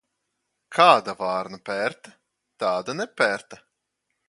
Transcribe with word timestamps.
Kāda 0.77 1.13
vārna 1.19 1.59
pērta, 1.69 2.15
tāda 2.65 2.99
nepērta. 3.03 3.63